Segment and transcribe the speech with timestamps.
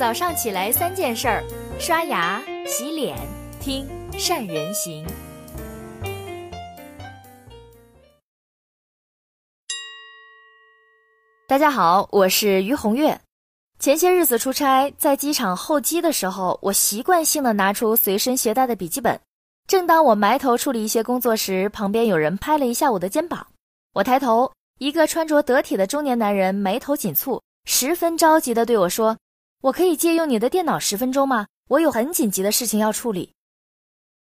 [0.00, 1.44] 早上起来三件事儿：
[1.78, 3.18] 刷牙、洗脸、
[3.60, 3.86] 听
[4.18, 5.06] 善人行。
[11.46, 13.20] 大家好，我是于红月。
[13.78, 19.20] 前些日子出差，在机场候机的时候，我习惯性的拿出随身携带的笔记本。
[19.68, 23.46] 正当我埋头处理一些工作时，旁边有人拍了一下我的肩膀。
[23.92, 29.14] 我抬头，一个穿着得体的中年男人眉头紧蹙，十分着急的对我说
[29.60, 31.46] ：“我可以借用你的电脑十分钟吗？
[31.68, 33.32] 我有很紧急的事情要处理。”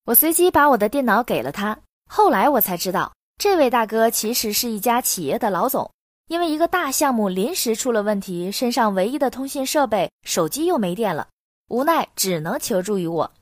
[0.06, 1.78] 我随即把我的电脑给了他。
[2.08, 5.90] 后来我才知道，这位大哥其实是一家企业的老总。
[6.28, 11.28] 因为一个大项目临时出了问题，身上唯一的通信设备手机又没电了，
[11.68, 13.32] 无奈只能求助于我。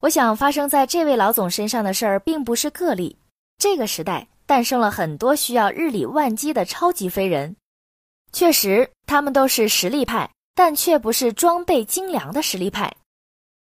[0.00, 3.16] 我想发生在这位老总身上的事儿并不是个例。
[3.56, 7.54] 这个时代诞生了很多需要日理万机的超级飞人，
[8.32, 12.94] 确实他们都是实力派，但却不是装备精良的实力派。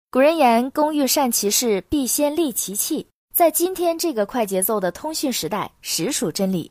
[0.10, 6.70] 古人言：“工欲善其事，必先利其器。”在今天这个快节奏的通讯时代，实属真理。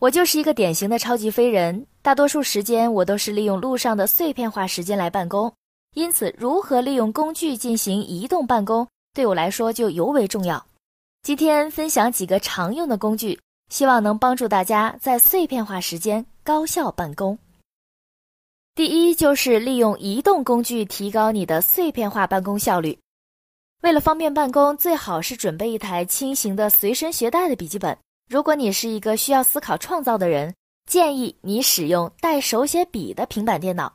[0.00, 5.52] 我就是一个典型的超级飞人，大多数时间我都是利用路上的碎片化时间来办公，
[5.94, 10.66] 因此如何利用工具进行移动办公，对我来说就尤为重要。
[11.22, 17.38] 今天分享几个常用的工具，希望能帮助大家在碎片化时间高效办公。
[18.80, 22.98] 第一就是利用移动工具提高你的碎片化办公效率。
[23.82, 27.94] 为了方便办公，最好是准备一台轻型的随身携带的笔记本。
[28.26, 30.54] 如果你是一个需要思考创造的人，
[30.88, 33.92] 建议你使用带手写笔的平板电脑，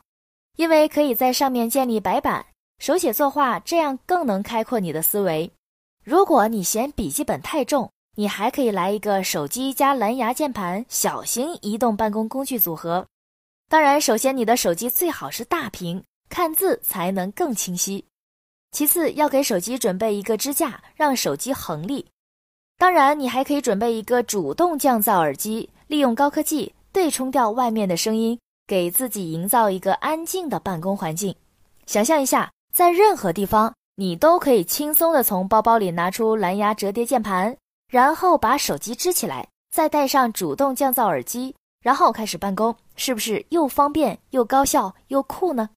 [0.56, 2.46] 因为可以在上面建立白板、
[2.78, 5.50] 手写作画，这样更能开阔你的思维。
[6.04, 13.04] 如果你嫌笔记本太重，你还可以来一个手机加蓝牙键盘小型移动办公工具组合。
[13.68, 18.04] 当然，首先你的手机最好是大屏，看字才能更清晰。
[18.70, 22.06] 其次，要给手机准备一个支架，让手机横立。
[22.78, 28.38] 当然，你还可以准备一个主动降噪耳机，利用高科技对冲掉外面的声音，
[28.68, 31.34] 给自己营造一个安静的办公环境。
[31.86, 37.56] 想象一下，在任何地方，你都可以轻松地从包包里拿出蓝牙折叠键盘，
[37.90, 45.70] 然后把手机支起来，再戴上主动降噪耳机，然后开始办公，是不是又方便又高效又酷呢？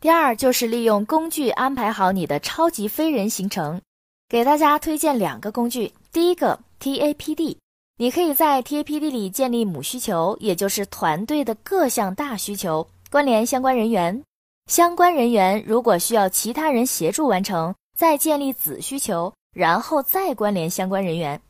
[0.00, 3.80] 第二，就是利用工具安排好你的超级飞人行程。
[4.28, 5.92] 给大家推荐两个工具。
[6.10, 7.56] 第一个 TAPD，
[7.96, 14.22] 你可以在 TAPD 里建立母需求，也就是团队的各项大需求，关联相关人员。
[14.66, 21.40] 相关人员如果需要其他人协助完成，再建立子需求，然后再关联相关人员。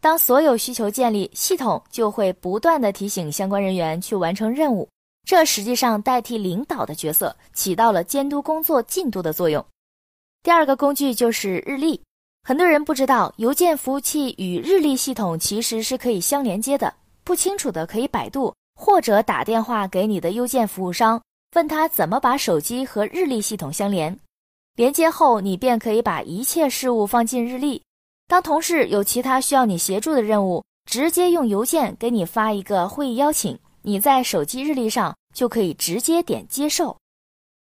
[0.00, 4.88] 当所有需求建立，系统就会不断的提醒相关人员去完成任务。
[5.26, 9.64] 这实际上代替领导的角色，起到了监督工作进度的作用。
[10.44, 12.00] 第二个工具就是日历。
[12.44, 16.94] 很多人不知道，邮件服务器与日历系统其实是可以相连接的。
[17.24, 21.20] 不清楚的可以百度或者打电话给你的邮件服务商，
[21.56, 24.16] 问他怎么把手机和日历系统相连。
[24.76, 27.82] 连接后，你便可以把一切事务放进日历。
[28.28, 36.96] 当同事有其他需要你协助的任务，直接用邮件给你发一个会议邀请，你在手机日历上就可以直接点接受，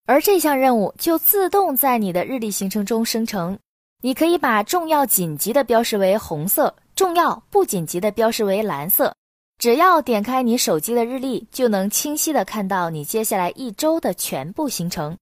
[0.06, 3.58] 而这项任务就自动在你的日历行程中生成。
[4.02, 9.16] 你可以把重要紧急的标识为红色，重要不紧急的标识为蓝色。
[9.58, 15.18] 只要点开你手机的日历，就能清晰的看到你接下来一周的全部行程。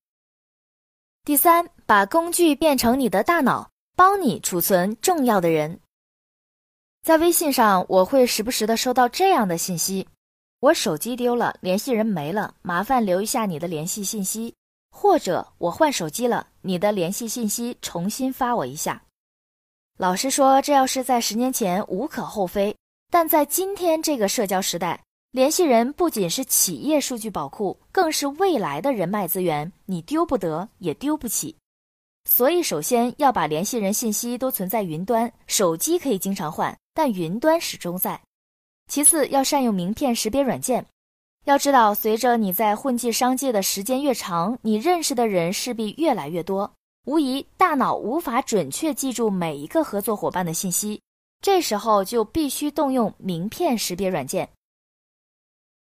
[1.24, 5.80] 第三，把工具变成你的大脑，帮你储存重要的人。
[7.04, 10.08] 在微信上，我会时不时的收到这样的信息：
[10.60, 14.54] 我手机丢了，联系人没了，麻烦留一下你的联系信息。
[14.94, 19.02] 或者我换手机了，你的联系信息重新发我一下。
[19.98, 22.76] 老实说，这要是在十年前无可厚非，
[23.10, 25.02] 但在今天这个社交时代，
[25.32, 31.56] 联系人不仅是企业数据宝库，更是未来的人脉资源，你丢不得也丢不起。
[32.24, 38.20] 所以，首先要把联系人信息都存在云端，手机可以经常换，但云端始终在。
[38.88, 40.86] 其次，要善用名片识别软件。
[41.46, 46.72] 要知道，随着你在混迹商界的时间越长，你认识的人势必越来越多，
[47.06, 51.02] 无疑大脑无法准确记住每一个合作伙伴的信息。
[51.42, 54.48] 这时候就必须动用名片识别软件。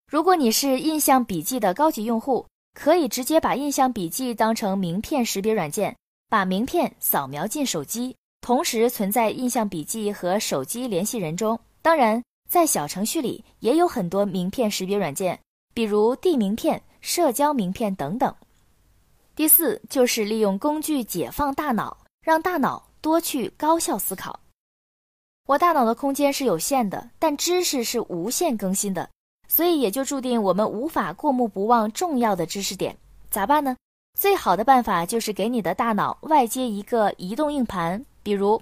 [0.06, 5.96] 如果你是印象笔记的高级用户，可以直接把印象笔记当成名片识别软件，
[6.30, 11.60] 把名片扫描进手机，同时存在印象笔记和手机联系人中。
[11.82, 12.22] 当然。
[12.50, 15.38] 在小程序里也有很多名片识别软件，
[15.72, 18.34] 比如地名片、社交名片等等。
[19.36, 24.40] 第四就是利用工具解放大脑，让大脑多去高效思考。
[25.46, 29.08] 我大脑的空间是有限的，但知识是无限更新的，
[29.46, 32.98] 所以也就注定我们无法过目不忘重要的知识点。
[33.30, 33.76] 咋办呢？
[34.18, 38.60] 最好的办法就是给你的大脑外接一个移动硬盘，比如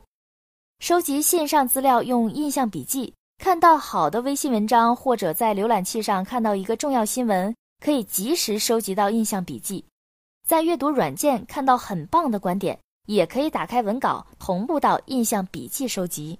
[0.78, 7.52] 收集线上资料用印象笔记，看到好的微信文章或者在浏览器上看到一个重要新闻，
[7.84, 9.82] 可以及时收集到印象笔记；
[10.46, 16.38] 在阅读软件看到很棒的观点，也可以打开文稿同步到印象笔记收集。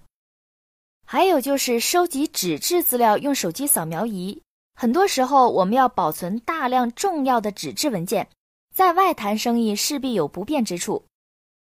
[1.05, 4.41] 还有就是收集纸质资料用手机扫描仪，
[4.75, 8.29] 很多时候我们要保存大量重要的纸质文件。
[8.79, 11.05] 在外谈生意势必有不便之处，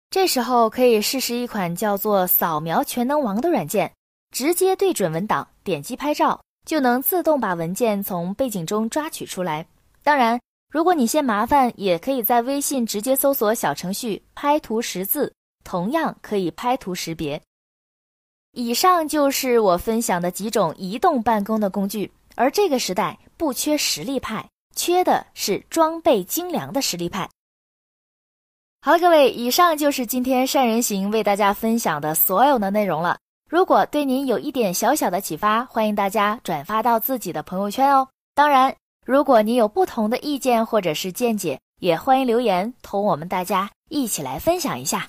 [0.08, 3.92] 这时候可以试试一款叫做“扫描全能王”的软件，
[4.30, 9.66] 直接对准文档，点击拍照，就能自动把文件从背景中抓取出来。
[10.04, 10.40] 当然，
[10.70, 15.34] 如果你嫌麻烦，也可以在微信直接搜索小程序“拍图识字”，
[15.64, 17.42] 同样可以拍图识别。
[18.52, 24.48] 以上就是我分享的几种移动办公的工具，而这个时代不缺实力派。
[24.74, 27.28] 缺的是装备精良的实力派。
[28.80, 33.18] 好了，各位，以上就是今天善人行为大家分享的所有的内容了。
[33.48, 38.08] 如果对您有一点小小的启发，欢迎大家转发到自己的朋友圈哦。
[38.34, 38.74] 当然，
[39.06, 45.08] 如果你有不同的意见或者是见解，也欢迎留言，同我们大家一起来分享一下。